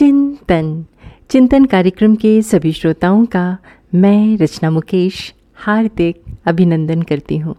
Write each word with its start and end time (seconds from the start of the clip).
चिंतन। 0.00 0.86
चिंतन 1.30 1.64
कार्यक्रम 1.64 2.14
के 2.14 2.42
सभी 2.42 2.72
श्रोताओं 2.72 3.26
का 3.26 3.58
मैं 3.94 4.36
रचना 4.36 4.70
मुकेश 4.70 5.34
हार्दिक 5.54 6.22
अभिनंदन 6.46 7.02
करती 7.02 7.36
हूँ। 7.38 7.56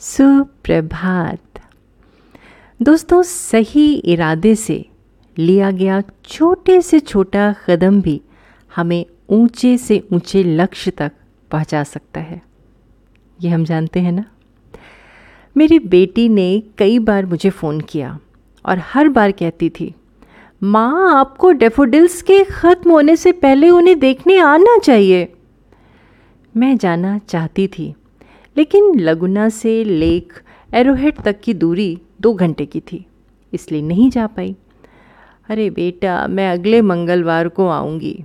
सुप्रभात। 0.00 1.60
दोस्तों, 2.82 3.22
सही 3.22 3.94
इरादे 3.94 4.54
से 4.54 4.86
लिया 5.38 5.70
गया 5.70 6.02
छोटे 6.24 6.82
से 6.82 7.00
छोटा 7.00 7.54
कदम 7.66 8.02
भी 8.02 8.20
हमें 8.76 9.06
ऊँचे 9.28 9.78
से 9.78 10.02
ऊँचे 10.12 10.42
लक्ष्य 10.42 10.90
तक 10.90 11.12
पहुँचा 11.50 11.84
सकता 11.84 12.20
है। 12.20 12.42
ये 13.42 13.50
हम 13.50 13.64
जानते 13.64 14.00
हैं 14.00 14.12
ना? 14.12 14.24
मेरी 15.56 15.78
बेटी 15.78 16.28
ने 16.28 16.62
कई 16.78 16.98
बार 16.98 17.26
मुझे 17.26 17.50
फ़ोन 17.50 17.80
किया 17.80 18.18
और 18.64 18.78
हर 18.84 19.08
बार 19.08 19.32
कहती 19.32 19.70
थी 19.70 19.94
माँ, 20.62 21.14
आपको 21.14 21.50
डेफोडिल्स 21.52 22.20
के 22.22 22.42
ख़त्म 22.44 22.90
होने 22.90 23.16
से 23.16 23.32
पहले 23.32 23.68
उन्हें 23.70 23.98
देखने 23.98 24.38
आना 24.38 24.76
चाहिए। 24.78 25.28
मैं 26.54 26.76
जाना 26.76 27.18
चाहती 27.18 27.66
थी, 27.68 27.94
लेकिन 28.56 28.98
लगुना 29.00 29.48
से 29.48 29.82
लेक 29.84 30.32
एरोहेड 30.74 31.20
तक 31.20 31.40
की 31.40 31.54
दूरी 31.54 31.98
दो 32.20 32.32
घंटे 32.34 32.66
की 32.66 32.80
थी, 32.82 33.04
इसलिए 33.52 33.82
नहीं 33.82 34.08
जा 34.10 34.26
पाई। 34.26 34.54
अरे 35.48 35.68
बेटा, 35.70 36.26
मैं 36.26 36.50
अगले 36.52 36.80
मंगलवार 36.82 37.48
को 37.48 37.68
आऊँगी। 37.68 38.24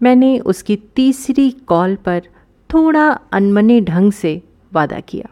मैंने 0.00 0.38
उसकी 0.40 0.76
तीसरी 0.96 1.50
कॉल 1.68 1.94
पर 1.96 2.22
थोड़ा 2.70 3.08
अनमने 3.32 3.80
ढंग 3.80 4.12
से 4.12 4.40
वादा 4.72 4.98
किया। 5.00 5.28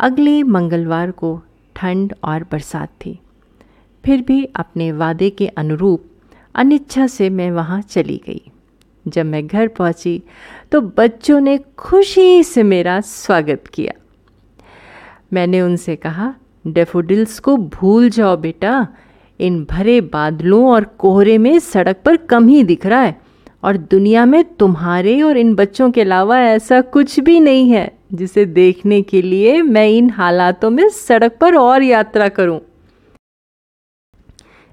अगले 0.00 0.42
मंगलवार 0.42 1.10
को 1.10 1.40
ठंड 1.76 2.14
और 2.24 2.44
बरसात 2.52 2.88
थी। 3.00 3.18
फिर 4.04 4.22
भी 4.22 4.44
अपने 4.56 4.90
वादे 4.92 5.30
के 5.30 5.46
अनुरूप 5.46 6.04
अनिच्छा 6.54 7.06
से 7.06 7.28
मैं 7.30 7.50
वहाँ 7.50 7.80
चली 7.82 8.20
गई। 8.26 8.40
जब 9.06 9.26
मैं 9.26 9.46
घर 9.46 9.68
पहुँची 9.68 10.22
तो 10.72 10.80
बच्चों 10.80 11.40
ने 11.40 11.58
खुशी 11.78 12.42
से 12.42 12.62
मेरा 12.62 13.00
स्वागत 13.00 13.64
किया। 13.74 13.92
मैंने 15.32 15.60
उनसे 15.60 15.96
कहा, 15.96 16.34
डेफोडिल्स 16.64 17.38
को 17.38 17.56
भूल 17.56 18.08
जाओ 18.10 18.36
बेटा। 18.36 18.86
इन 19.40 19.64
भरे 19.64 20.00
बादलों 20.00 20.64
और 20.70 20.84
कोहरे 20.98 21.38
में 21.38 21.58
सड़क 21.58 22.00
पर 22.04 22.16
कम 22.16 22.48
ही 22.48 22.62
दिख 22.64 22.86
रहा 22.86 23.00
है 23.00 23.16
और 23.64 23.76
दुनिया 23.76 24.24
में 24.26 24.42
तुम्हारे 24.54 25.20
और 25.22 25.36
इन 25.36 25.54
बच्चों 25.54 25.90
के 25.90 26.00
अलावा 26.00 26.40
ऐसा 26.40 26.80
कुछ 26.80 27.18
भी 27.20 27.38
नहीं 27.40 27.70
है 27.70 27.90
जिसे 28.14 28.44
देखने 28.44 29.00
के 29.02 29.22
लिए 29.22 29.60
मैं 29.62 29.88
इन 29.88 30.10
हालातों 30.10 30.70
में 30.70 30.88
सड़क 30.88 31.36
पर 31.40 31.54
और 31.54 31.82
यात्रा 31.82 32.28
करूँ। 32.28 32.60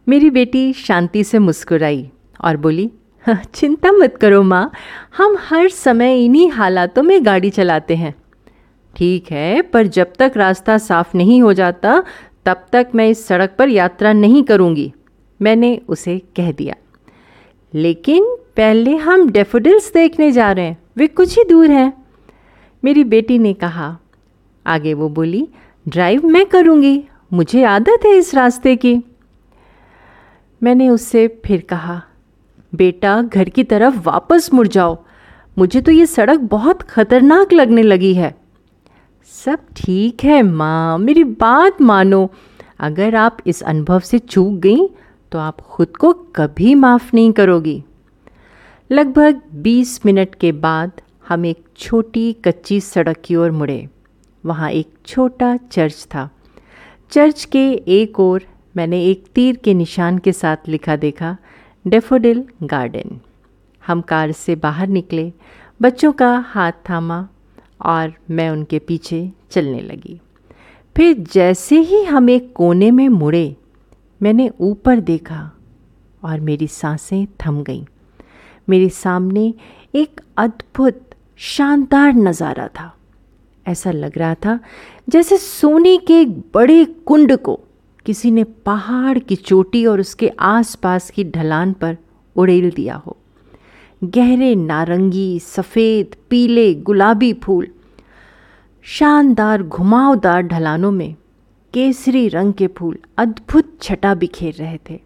मेरी 0.08 0.30
बेटी 0.30 0.74
शांति 0.74 1.24
से 1.24 1.40
मुस्कुराई 1.40 2.10
और 2.44 2.58
बोली 2.58 2.92
हाँ, 3.26 3.42
चिंता 3.54 3.92
मत 3.92 4.18
करो 4.18 4.42
माँ 4.44 4.72
हम 5.18 5.38
हर 5.40 5.70
समय 5.70 6.26
इन्हीं 6.26 6.50
हालातों 6.52 7.04
में 7.04 7.26
गाड़ी 7.26 7.50
चलाते 7.50 7.96
हैं। 7.96 8.14
ठीक 8.96 9.32
है 9.32 9.62
पर 9.62 9.88
जब 9.88 10.14
तक 10.20 10.34
रास्ता 10.38 10.78
साफ़ 10.78 11.18
नहीं 11.18 11.42
हो 11.42 11.54
जाता 11.54 12.04
तब 12.46 12.66
तक 12.72 12.88
मैं 12.96 13.08
इस 13.10 13.26
सड़क 13.28 13.56
पर 13.60 13.70
यात्रा 13.70 14.14
नहीं 14.14 14.44
करूँगी। 14.44 14.94
मैंने 15.42 15.82
उसे 15.90 16.18
कह 16.36 16.52
दिया। 16.52 16.76
लेकिन 17.74 18.26
पहले 18.58 18.96
हम 18.96 19.30
डेफोडिल्स 19.30 19.92
देखने 19.94 20.32
जा 20.32 20.52
रहे 20.52 20.66
हैं 20.66 20.78
वे 20.98 21.08
कुछ 21.08 21.38
ही 21.38 21.44
दूर 21.44 21.72
हैं। 21.72 21.92
मेरी 22.84 23.04
बेटी 23.04 23.40
ने 23.40 23.54
कहा। 23.54 23.98
आगे 24.68 24.94
वो 24.94 25.10
बोली 25.10 25.48
ड्राइव 25.88 26.28
मैं 26.28 26.46
करूँगी 26.46 27.04
मुझे 27.34 27.64
आदत 27.64 28.06
है 28.06 28.16
इस 28.18 28.34
रास्ते 28.36 28.76
की। 28.76 28.98
मैंने 30.66 30.90
उससे 30.90 31.28
फिर 31.46 31.62
कहा, 31.62 32.02
बेटा, 32.76 33.22
घर 33.22 33.50
की 33.50 33.64
तरफ़ 33.64 34.00
वापस 34.04 34.50
मुड़ 34.54 34.68
जाओ। 34.68 34.98
मुझे 35.58 35.82
तो 35.82 35.92
ये 35.92 36.06
सड़क 36.06 36.40
बहुत 36.40 36.82
खतरनाक 36.82 37.54
लगने 37.54 37.84
लगी 37.84 38.14
है। 38.14 38.36
सब 39.46 39.60
ठीक 39.76 40.24
है, 40.24 40.42
माँ, 40.44 40.98
मेरी 40.98 41.24
बात 41.24 41.82
मानो। 41.82 42.32
अगर 42.80 43.16
आप 43.16 43.38
इस 43.48 43.62
अनुभव 43.64 44.00
से 44.00 44.20
चूक 44.20 44.54
गई 44.54 44.88
तो 45.32 45.40
आप 45.40 45.62
खुद 45.62 45.98
को 45.98 46.14
कभी 46.14 46.76
माफ़ 46.76 47.12
नहीं 47.14 47.32
करोगी। 47.32 47.84
लगभग 48.92 49.42
20 49.54 50.06
मिनट 50.06 50.36
के 50.36 50.52
बाद 50.52 50.92
हम 51.28 51.46
एक 51.46 51.64
छोटी 51.78 52.34
कच्ची 52.34 52.80
सड़क 52.80 53.18
की 53.24 53.36
ओर 53.36 53.52
मुड़े। 53.52 53.88
वहाँ 54.46 54.72
एक 54.72 54.94
छोटा 55.06 55.58
चर्च 55.72 56.08
था। 56.16 56.30
चर्च 57.12 57.46
के 57.46 57.72
एक 57.74 58.20
ओर 58.20 58.44
मैंने 58.78 59.04
एक 59.06 59.26
तीर 59.36 59.56
के 59.56 59.74
निशान 59.74 60.18
के 60.18 60.32
साथ 60.32 60.58
लिखा 60.68 60.96
देखा, 60.96 61.38
डेफोडिल 61.88 62.44
गार्डन। 62.64 63.20
हम 63.88 64.02
कार 64.02 64.32
से 64.32 64.56
बाहर 64.56 64.88
निकले, 64.88 65.34
बच्चों 65.82 66.12
का 66.12 66.38
हाथ 66.38 66.72
थामा 66.90 67.28
और 67.82 68.14
मैं 68.32 68.50
उनके 68.50 68.80
पीछे 68.80 69.32
चलने 69.52 69.80
लगी। 69.80 70.20
फिर 70.96 71.26
जैसे 71.34 71.80
ही 71.80 72.04
हम 72.04 72.30
एक 72.30 72.54
कोने 72.54 72.92
में 72.92 73.10
मुड़े, 73.10 73.56
मैंने 74.22 74.50
ऊपर 74.60 75.00
देखा 75.00 75.52
और 76.24 76.40
मेरी 76.40 76.68
साँसें 76.68 77.26
थम 77.26 77.64
गईं। 77.64 77.86
मेरे 78.70 78.90
सामने 78.90 79.54
एक 79.96 80.22
अद्भुत, 80.38 81.02
शानदार 81.38 82.14
नज़ारा 82.14 82.68
था। 82.68 82.96
ऐसा 83.68 83.92
लग 83.92 84.18
रहा 84.18 84.36
था 84.36 84.60
जैसे 85.10 85.38
सोने 85.38 85.98
के 85.98 86.20
एक 86.22 86.40
बड़े 86.54 86.86
कुंड 86.86 87.38
को 87.38 87.60
किसी 88.06 88.32
ने 88.32 88.44
पहाड़ 88.44 89.20
की 89.20 89.36
चोटी 89.36 89.86
और 89.86 90.00
उसके 90.00 90.28
आसपास 90.28 91.10
की 91.10 91.24
ढलान 91.24 91.74
पर 91.74 91.98
उड़ेल 92.36 92.72
दिया 92.72 92.96
हो। 92.96 93.18
गहरे 94.04 94.56
नारंगी, 94.56 95.40
सफ़ेद, 95.40 96.16
पीले, 96.30 96.74
गुलाबी 96.74 97.34
फूल, 97.34 97.68
शानदार, 98.82 99.64
घुमावदार 99.64 100.42
ढलानों 100.42 100.92
में 100.92 101.16
केसरी 101.74 102.28
रंग 102.28 102.54
के 102.54 102.68
फूल 102.68 102.98
अद्भुत 103.18 103.78
छटा 103.82 104.14
बिखेर 104.16 104.54
रहे 104.54 104.78
थे। 104.90 105.00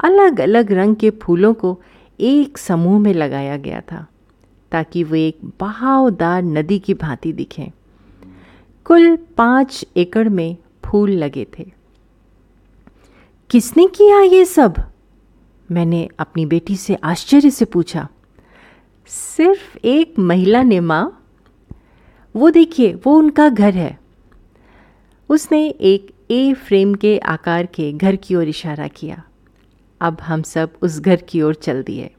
अलग 0.00 0.40
अलग 0.40 0.72
रंग 0.72 0.96
के 0.96 1.10
फूलों 1.10 1.54
को 1.54 1.80
एक 2.20 2.58
समूह 2.58 2.98
में 2.98 3.14
लगाया 3.14 3.56
गया 3.56 3.80
था, 3.80 4.06
ताकि 4.72 5.04
वे 5.04 5.26
एक 5.28 5.38
बहावदार 5.60 6.42
नदी 6.42 6.78
की 6.78 6.94
भांति 6.94 7.32
दिखें। 7.32 7.70
कुल 8.84 9.16
पाँच 9.16 9.86
एकड़ 9.96 10.28
में 10.28 10.56
फूल 10.84 11.10
लगे 11.10 11.46
थे। 11.58 11.77
किसने 13.50 13.86
किया 13.86 14.20
ये 14.20 14.44
सब? 14.44 14.74
मैंने 15.70 16.08
अपनी 16.18 16.46
बेटी 16.46 16.76
से 16.76 16.94
आश्चर्य 16.94 17.50
से 17.50 17.64
पूछा। 17.64 18.08
सिर्फ़ 19.06 19.78
एक 19.84 20.18
महिला 20.18 20.62
ने, 20.62 20.80
माँ। 20.80 21.30
वो 22.36 22.50
देखिए, 22.50 22.94
वो 22.94 23.18
उनका 23.18 23.48
घर 23.48 23.74
है। 23.74 24.00
उसने 25.28 25.68
एक 25.68 26.14
ए 26.30 26.54
फ्रेम 26.54 26.94
के 26.94 27.18
आकार 27.18 27.66
के 27.66 27.92
घर 27.92 28.16
की 28.16 28.34
ओर 28.34 28.48
इशारा 28.48 28.88
किया। 28.88 29.24
अब 30.00 30.20
हम 30.20 30.42
सब 30.42 30.72
उस 30.82 31.00
घर 31.00 31.16
की 31.16 31.42
ओर 31.42 31.54
चल 31.54 31.82
दिए। 31.82 32.10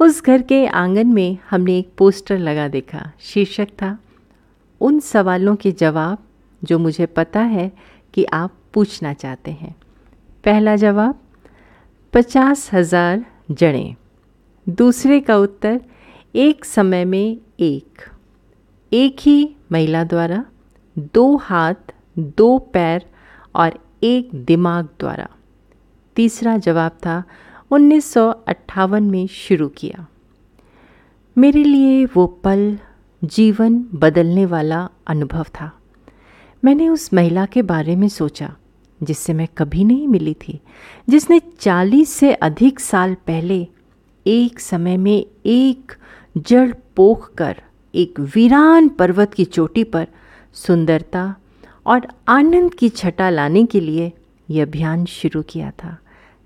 उस 0.00 0.22
घर 0.22 0.42
के 0.42 0.66
आँगन 0.66 1.06
में 1.06 1.38
हमने 1.50 1.78
एक 1.78 1.92
पोस्टर 1.98 2.38
लगा 2.38 2.68
देखा। 2.68 3.12
शीर्षक 3.20 3.68
था, 3.68 3.98
उन 4.80 5.00
सवालों 5.00 5.56
के 5.56 5.72
जवाब 5.72 6.18
जो 6.64 6.78
मुझे 6.78 7.06
पता 7.06 7.40
है 7.40 7.72
कि 8.14 8.24
आप 8.24 8.54
पूछना 8.74 9.12
चाहते 9.12 9.50
हैं। 9.50 9.76
पहला 10.44 10.76
जवाब, 10.76 11.22
पचास 12.12 12.70
हज़ार 12.72 13.26
जड़ें। 13.50 13.94
दूसरे 14.68 15.20
का 15.20 15.36
उत्तर, 15.36 15.80
एक 16.34 16.64
समय 16.64 17.04
में 17.04 17.38
एक। 17.60 18.02
एक 18.92 19.16
ही 19.20 19.56
महिला 19.72 20.04
द्वारा, 20.04 20.44
दो 20.98 21.36
हाथ, 21.36 21.74
दो 22.18 22.58
पैर 22.58 23.06
और 23.54 23.78
एक 24.02 24.30
दिमाग 24.34 24.88
द्वारा। 25.00 25.28
तीसरा 26.16 26.56
जवाब 26.56 26.92
था, 26.92 27.24
उन्नीस 27.70 28.12
सौ 28.12 28.30
अट्ठावन 28.30 29.02
में 29.02 29.26
शुरू 29.26 29.68
किया। 29.68 30.06
मेरे 31.38 31.64
लिए 31.64 32.04
वो 32.04 32.26
पल, 32.26 32.78
जीवन 33.24 33.84
बदलने 33.94 34.46
वाला 34.46 34.88
अनुभव 35.06 35.42
था। 35.42 35.72
मैंने 36.64 36.88
उस 36.88 37.14
महिला 37.14 37.46
के 37.46 37.62
बारे 37.62 37.96
में 37.96 38.08
सोचा। 38.08 38.56
जिससे 39.02 39.32
मैं 39.32 39.46
कभी 39.58 39.84
नहीं 39.84 40.08
मिली 40.08 40.34
थी, 40.34 40.60
जिसने 41.08 41.40
चालीस 41.60 42.10
से 42.10 42.32
अधिक 42.32 42.80
साल 42.80 43.14
पहले 43.26 43.66
एक 44.26 44.60
समय 44.60 44.96
में 44.96 45.24
एक 45.46 45.92
जड़ 46.38 46.72
पोख 46.96 47.32
कर 47.34 47.62
एक 47.94 48.20
वीरान 48.34 48.88
पर्वत 48.88 49.34
की 49.34 49.44
चोटी 49.44 49.84
पर 49.84 50.06
सुंदरता 50.54 51.34
और 51.86 52.06
आनंद 52.28 52.74
की 52.74 52.88
छटा 52.88 53.30
लाने 53.30 53.64
के 53.64 53.80
लिए 53.80 54.12
यह 54.50 54.64
अभियान 54.64 55.04
शुरू 55.04 55.42
किया 55.42 55.70
था। 55.70 55.96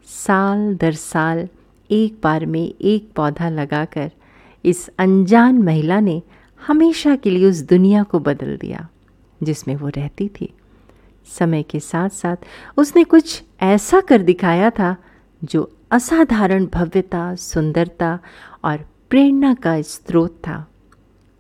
साल 0.09 0.75
दर 0.75 0.93
साल 0.93 1.49
एक 1.91 2.19
बार 2.23 2.47
में 2.47 2.75
एक 2.81 3.09
पौधा 3.17 3.49
लगाकर 3.49 4.11
इस 4.65 4.89
अनजान 4.99 5.59
महिला 5.59 6.01
ने 6.01 6.23
हमेशा 6.63 7.17
के 7.17 7.31
लिए 7.31 7.47
उस 7.47 7.61
दुनिया 7.61 8.03
को 8.03 8.19
बदल 8.19 8.57
दिया, 8.57 8.89
जिसमें 9.43 9.75
वो 9.77 9.89
रहती 9.89 10.29
थी। 10.29 10.53
समय 11.27 11.63
के 11.63 11.81
साथ 11.81 12.09
साथ 12.09 12.37
उसने 12.77 13.05
कुछ 13.05 13.43
ऐसा 13.63 14.01
कर 14.01 14.23
दिखाया 14.23 14.71
था 14.71 14.97
जो 15.45 15.77
असाधारण 15.91 16.67
भव्यता, 16.67 17.35
सुंदरता 17.35 18.19
और 18.65 18.79
प्रेरणा 19.11 19.55
का 19.55 19.83
स्रोत 19.83 20.43
था। 20.49 20.71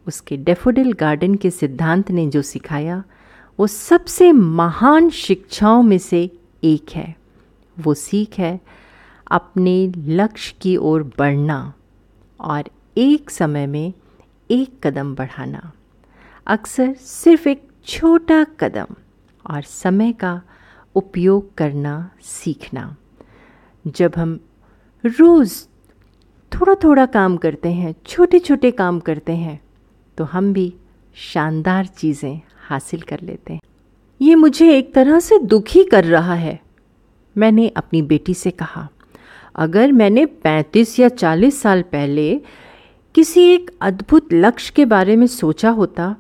उसके 0.07 0.37
डेफोडिल 0.37 0.93
गार्डन 0.93 1.35
के 1.35 1.51
सिद्धांत 1.51 2.11
ने 2.11 2.27
जो 2.27 2.43
सिखाया, 2.43 3.05
वो 3.61 3.67
सबसे 3.67 4.33
महान 4.33 5.11
शिक्षाओं 5.11 5.83
में 5.83 5.99
से 5.99 6.31
एक 6.65 6.91
है। 6.91 7.17
वो 7.79 7.95
सीख 7.95 8.39
है, 8.39 8.61
अपने 9.31 9.93
लक्ष्य 9.97 10.55
की 10.61 10.77
ओर 10.77 11.13
बढ़ना 11.19 11.73
और 12.41 12.65
एक 12.97 13.31
समय 13.31 13.67
में 13.67 13.93
एक 14.51 14.87
कदम 14.87 15.15
बढ़ाना। 15.15 15.73
अक्सर 16.47 16.95
सिर्फ़ 16.95 17.49
एक 17.49 17.69
छोटा 17.87 18.45
कदम। 18.45 18.95
और 19.47 19.63
समय 19.63 20.13
का 20.15 20.41
उपयोग 20.95 21.55
करना 21.55 22.11
सीखना। 22.23 22.97
जब 23.85 24.13
हम 24.17 24.39
रोज़ 25.05 25.63
थोड़ा 26.53 26.75
थोड़ा 26.85 27.05
काम 27.09 27.37
करते 27.37 27.73
हैं 27.73 27.95
छोटे 28.07 28.39
छोटे 28.39 28.71
काम 28.73 28.99
करते 29.01 29.33
हैं 29.33 29.61
तो 30.19 30.25
हम 30.25 30.53
भी 30.53 30.73
शानदार 31.17 31.87
चीज़ें 31.87 32.41
हासिल 32.69 33.01
कर 33.01 33.21
लेते 33.21 33.53
हैं। 33.53 33.61
ये 34.21 34.35
मुझे 34.35 34.71
एक 34.73 34.93
तरह 34.95 35.21
से 35.21 35.39
दुखी 35.39 35.85
कर 35.85 36.05
रहा 36.05 36.35
है, 36.35 36.59
मैंने 37.37 37.69
अपनी 37.69 38.03
बेटी 38.05 38.35
से 38.35 38.51
कहा। 38.53 38.89
अगर 39.55 39.93
मैंने 39.93 40.27
35 40.45 40.99
या 41.01 41.09
40 41.11 41.61
साल 41.63 41.83
पहले 41.83 42.35
किसी 43.15 43.43
एक 43.45 43.71
अद्भुत 43.83 44.33
लक्ष्य 44.33 44.73
के 44.77 44.85
बारे 44.87 45.17
में 45.17 45.27
सोचा 45.27 45.71
होता 45.71 46.15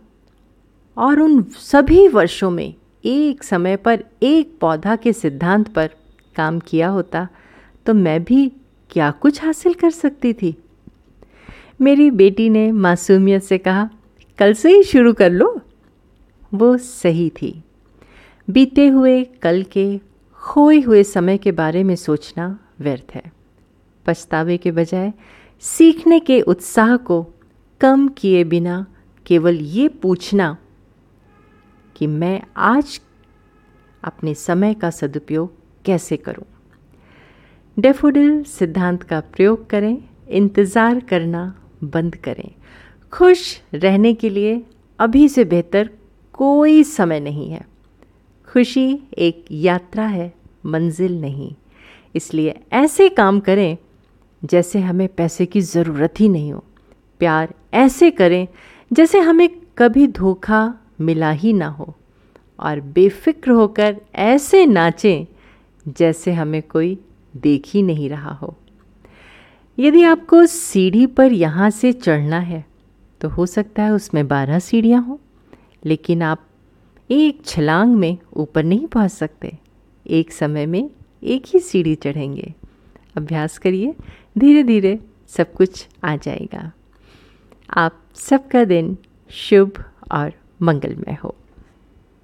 और 0.96 1.20
उन 1.20 1.42
सभी 1.60 2.06
वर्षों 2.08 2.50
में 2.50 2.74
एक 3.04 3.44
समय 3.44 3.76
पर 3.76 4.04
एक 4.22 4.58
पौधा 4.60 4.96
के 4.96 5.12
सिद्धांत 5.12 5.68
पर 5.68 5.90
काम 6.36 6.58
किया 6.58 6.88
होता 6.88 7.28
तो 7.86 7.94
मैं 7.94 8.24
भी 8.24 8.52
क्या 8.90 9.10
कुछ 9.10 9.44
हासिल 9.44 9.74
कर 9.74 9.90
सकती 9.90 10.32
थी? 10.32 10.56
मेरी 11.80 12.10
बेटी 12.10 12.48
ने 12.48 12.72
मासूमियत 12.72 13.42
से 13.42 13.58
कहा, 13.58 13.90
कल 14.38 14.54
से 14.54 14.72
ही 14.72 14.82
शुरू 14.82 15.12
कर 15.12 15.30
लो। 15.30 15.60
वो 16.54 16.76
सही 16.78 17.30
थी। 17.30 17.62
बीते 18.50 18.86
हुए 18.88 19.24
कल 19.24 19.62
के, 19.62 20.00
खोए 20.34 20.80
हुए 20.80 21.02
समय 21.02 21.38
के 21.38 21.52
बारे 21.52 21.84
में 21.84 21.96
सोचना 21.96 22.58
व्यर्थ 22.80 23.14
है। 23.14 23.32
पछतावे 24.06 24.56
के 24.56 24.70
बजाय, 24.70 25.12
सीखने 25.60 26.20
के 26.20 26.40
उत्साह 26.40 26.96
को 26.96 27.26
कम 27.80 28.08
किए 28.08 28.44
बिना 28.44 28.86
केवल 29.26 29.54
ये 29.54 29.88
पूछना 29.88 30.56
कि 31.96 32.06
मैं 32.06 32.40
आज 32.56 33.00
अपने 34.04 34.34
समय 34.34 34.74
का 34.74 34.90
सदुपयोग 34.90 35.52
कैसे 35.84 36.16
करूँ? 36.16 36.44
डेफोडिल 37.78 38.42
सिद्धांत 38.42 39.02
का 39.02 39.20
प्रयोग 39.20 39.70
करें, 39.70 40.04
इंतज़ार 40.28 41.00
करना 41.00 41.54
बंद 41.84 42.16
करें। 42.16 42.50
खुश 43.12 43.60
रहने 43.74 44.14
के 44.14 44.30
लिए 44.30 44.62
अभी 44.98 45.28
से 45.28 45.44
बेहतर 45.44 45.90
कोई 46.32 46.84
समय 46.84 47.20
नहीं 47.20 47.50
है। 47.50 47.66
खुशी 48.48 49.02
एक 49.18 49.44
यात्रा 49.50 50.06
है, 50.06 50.32
मंजिल 50.66 51.20
नहीं। 51.20 51.54
इसलिए 52.14 52.60
ऐसे 52.72 53.08
काम 53.08 53.40
करें 53.40 53.76
जैसे 54.42 54.80
हमें 54.80 55.08
पैसे 55.08 55.46
की 55.46 55.60
ज़रूरत 55.60 56.14
ही 56.20 56.28
नहीं 56.28 56.52
हो। 56.52 56.64
प्यार 57.18 57.54
ऐसे 57.74 58.10
करें 58.10 58.48
जैसे 58.92 59.18
हमें 59.18 59.48
कभी 59.78 60.06
धोखा 60.06 60.62
मिला 60.98 61.30
ही 61.30 61.52
ना 61.52 61.68
हो। 61.68 61.94
और 62.58 62.80
बेफिक्र 62.80 63.50
होकर 63.50 63.96
ऐसे 64.14 64.64
नाचें 64.66 65.26
जैसे 65.88 66.32
हमें 66.32 66.62
कोई 66.62 66.98
देख 67.34 67.68
ही 67.68 67.82
नहीं 67.82 68.08
रहा 68.10 68.32
हो। 68.32 68.56
यदि 69.78 70.02
आपको 70.02 70.44
सीढ़ी 70.46 71.06
पर 71.06 71.32
यहाँ 71.32 71.70
से 71.70 71.92
चढ़ना 71.92 72.38
है 72.38 72.64
तो 73.20 73.28
हो 73.28 73.46
सकता 73.46 73.82
है 73.82 73.92
उसमें 73.92 74.26
बारह 74.28 74.58
सीढ़ियाँ 74.58 75.02
हों, 75.02 75.16
लेकिन 75.84 76.22
आप 76.22 76.46
एक 77.10 77.44
छलांग 77.46 77.94
में 77.94 78.16
ऊपर 78.32 78.64
नहीं 78.64 78.86
पहुँच 78.86 79.10
सकते। 79.10 79.52
एक 80.06 80.32
समय 80.32 80.66
में 80.66 80.90
एक 81.22 81.44
ही 81.46 81.60
सीढ़ी 81.60 81.94
चढ़ेंगे। 81.94 82.52
अभ्यास 83.16 83.58
करिए 83.58 83.94
धीरे 84.38 84.62
धीरे 84.62 84.98
सब 85.28 85.52
कुछ 85.52 85.86
आ 86.04 86.16
जाएगा। 86.16 86.70
आप 87.70 88.00
सबका 88.14 88.64
दिन 88.64 88.96
शुभ 89.30 89.84
और 90.12 90.32
मंगलमय 90.62 91.16
हो। 91.24 91.34